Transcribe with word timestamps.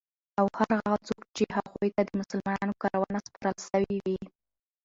او 0.39 0.45
هر 0.59 0.69
هغه 0.79 0.97
څوک 1.07 1.21
چی 1.35 1.43
هغوی 1.57 1.89
ته 1.95 2.01
د 2.03 2.09
مسلمانانو 2.21 2.79
کارونه 2.83 3.19
سپارل 3.25 3.57
سوی 3.69 3.95
وی 4.05 4.19